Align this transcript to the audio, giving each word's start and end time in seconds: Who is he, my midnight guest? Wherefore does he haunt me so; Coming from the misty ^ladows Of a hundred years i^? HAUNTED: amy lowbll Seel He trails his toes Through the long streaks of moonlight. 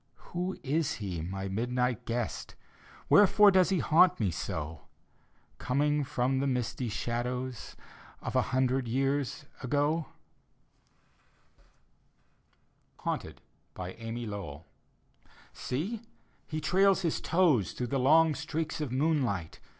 Who 0.31 0.57
is 0.63 0.93
he, 0.95 1.21
my 1.21 1.47
midnight 1.47 2.07
guest? 2.07 2.55
Wherefore 3.07 3.51
does 3.51 3.69
he 3.69 3.77
haunt 3.77 4.19
me 4.19 4.31
so; 4.31 4.87
Coming 5.59 6.03
from 6.03 6.39
the 6.39 6.47
misty 6.47 6.89
^ladows 6.89 7.75
Of 8.19 8.35
a 8.35 8.41
hundred 8.49 8.87
years 8.87 9.45
i^? 9.61 10.05
HAUNTED: 13.01 13.41
amy 13.77 14.25
lowbll 14.25 14.63
Seel 15.53 15.99
He 16.47 16.59
trails 16.59 17.03
his 17.03 17.21
toes 17.21 17.73
Through 17.73 17.85
the 17.93 17.99
long 17.99 18.33
streaks 18.33 18.81
of 18.81 18.91
moonlight. 18.91 19.59